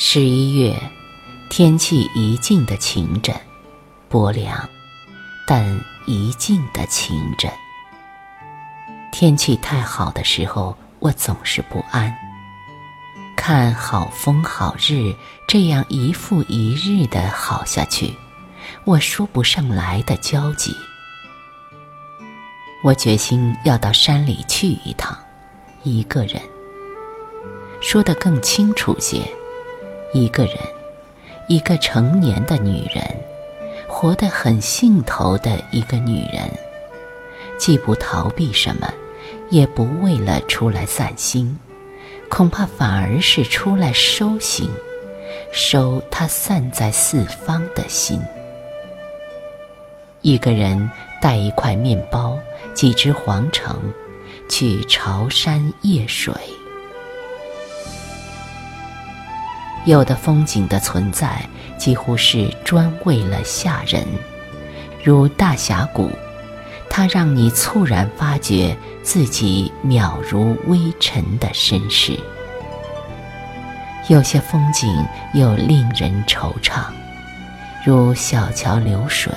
[0.00, 0.80] 十一月，
[1.50, 3.34] 天气一静的晴枕，
[4.08, 4.56] 薄凉，
[5.44, 7.50] 但一静的晴枕。
[9.10, 12.16] 天气太好的时候，我总是不安。
[13.36, 15.12] 看好风好日，
[15.48, 18.14] 这样一复一日的好下去，
[18.84, 20.72] 我说不上来的焦急。
[22.84, 25.18] 我决心要到山里去一趟，
[25.82, 26.40] 一个人。
[27.80, 29.28] 说得更清楚些。
[30.12, 30.56] 一个人，
[31.48, 33.04] 一个成年的女人，
[33.86, 36.50] 活得很兴头的一个女人，
[37.58, 38.92] 既不逃避什么，
[39.50, 41.58] 也不为了出来散心，
[42.30, 44.70] 恐怕反而是出来收心，
[45.52, 48.20] 收她散在四方的心。
[50.22, 52.38] 一个人带一块面包，
[52.74, 53.78] 几只黄橙，
[54.48, 56.32] 去朝山夜水。
[59.88, 61.42] 有的风景的存在，
[61.78, 64.04] 几乎是专为了吓人，
[65.02, 66.10] 如大峡谷，
[66.90, 72.12] 它让你猝然发觉自己渺如微尘的身世。
[74.08, 74.94] 有些风景
[75.32, 76.82] 又令人惆怅，
[77.82, 79.32] 如小桥流水，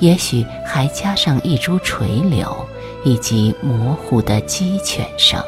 [0.00, 2.66] 也许还加上一株垂柳，
[3.04, 5.40] 以及模糊的鸡犬声。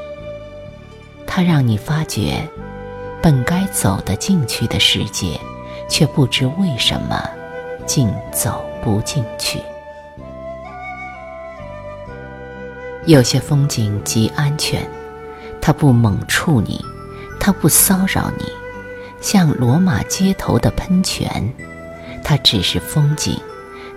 [1.27, 2.49] 它让你发觉。
[3.25, 5.41] 本该走得进去的世界，
[5.89, 7.27] 却不知为什么，
[7.87, 9.59] 竟走不进去。
[13.07, 14.87] 有些风景极安全，
[15.59, 16.85] 它不猛触你，
[17.41, 18.45] 它不骚扰你，
[19.23, 21.51] 像罗马街头的喷泉，
[22.23, 23.41] 它只是风景，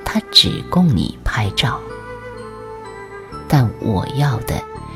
[0.05, 1.81] 它只供你拍照。
[3.49, 4.55] 但我要的，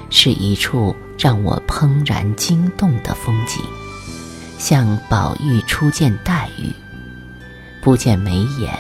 [0.10, 3.62] 是一处让我怦然惊动的风景。
[4.62, 6.72] 像宝玉初见黛玉，
[7.81, 8.72] 不见眉眼，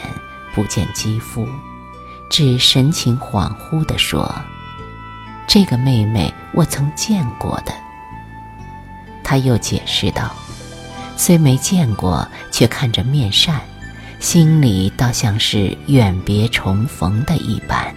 [0.53, 1.47] 不见肌肤，
[2.29, 4.31] 只神情恍惚地说
[5.49, 7.73] ：“这个妹妹我曾见过的。”
[9.25, 10.35] 他又解释道
[11.17, 13.59] ：“虽没见过，却看着面善，
[14.19, 17.91] 心里倒像是远别重逢的一般。”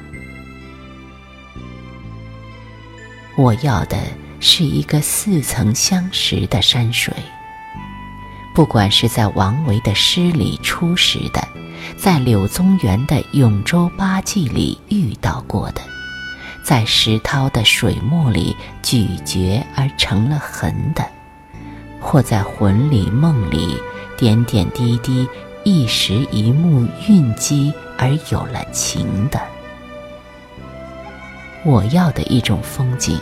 [3.37, 3.99] 我要的
[4.41, 7.13] 是一个似曾相识的山水。
[8.55, 11.43] 不管是在王维的诗里初识的，
[11.97, 15.81] 在柳宗元的《永州八记》里遇到过的，
[16.63, 21.05] 在石涛的水墨里咀嚼而成了痕的，
[22.01, 23.77] 或在魂里梦里
[24.17, 25.29] 点点滴滴
[25.65, 29.41] 一时一幕蕴积而有了情的，
[31.65, 33.19] 我要的一种风景，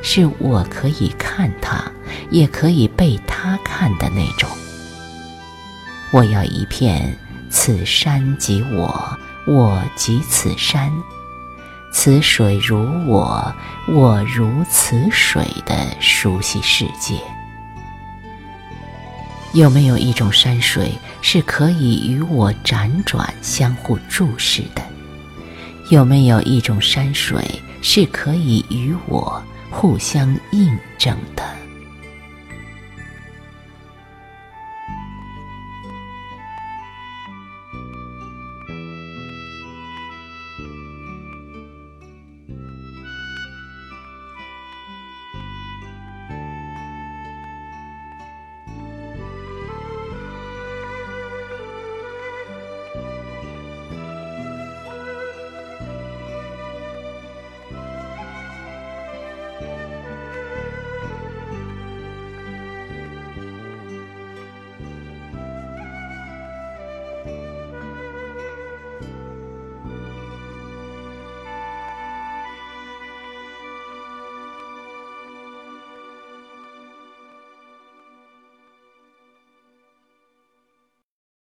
[0.00, 1.84] 是我可以看它，
[2.30, 4.48] 也可以被它看的那种。
[6.12, 7.16] 我要一片
[7.48, 10.90] 此山即我，我即此山，
[11.92, 13.54] 此水如我，
[13.86, 17.14] 我如此水的熟悉世界。
[19.52, 24.82] 有没有一种山水是可以与我辗转相互注视的？
[25.90, 27.44] 有没有一种山水
[27.82, 31.59] 是可以与我互相印证的？